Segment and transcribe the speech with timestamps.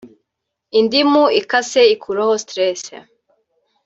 [0.79, 2.83] Indimu ikase ikuraho stress